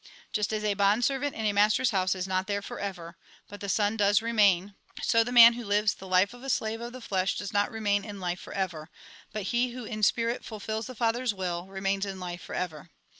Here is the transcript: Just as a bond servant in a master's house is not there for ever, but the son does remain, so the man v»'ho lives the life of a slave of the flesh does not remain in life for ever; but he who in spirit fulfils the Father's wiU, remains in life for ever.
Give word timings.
Just 0.33 0.51
as 0.51 0.63
a 0.63 0.73
bond 0.73 1.05
servant 1.05 1.35
in 1.35 1.45
a 1.45 1.53
master's 1.53 1.91
house 1.91 2.15
is 2.15 2.27
not 2.27 2.47
there 2.47 2.63
for 2.63 2.79
ever, 2.79 3.19
but 3.47 3.61
the 3.61 3.69
son 3.69 3.97
does 3.97 4.19
remain, 4.19 4.73
so 5.03 5.23
the 5.23 5.31
man 5.31 5.53
v»'ho 5.53 5.63
lives 5.63 5.93
the 5.93 6.07
life 6.07 6.33
of 6.33 6.41
a 6.41 6.49
slave 6.49 6.81
of 6.81 6.91
the 6.91 6.99
flesh 7.01 7.37
does 7.37 7.53
not 7.53 7.69
remain 7.69 8.03
in 8.03 8.19
life 8.19 8.39
for 8.39 8.51
ever; 8.53 8.89
but 9.31 9.43
he 9.53 9.73
who 9.73 9.85
in 9.85 10.01
spirit 10.01 10.43
fulfils 10.43 10.87
the 10.87 10.95
Father's 10.95 11.33
wiU, 11.33 11.69
remains 11.69 12.03
in 12.07 12.19
life 12.19 12.41
for 12.41 12.55
ever. 12.55 12.89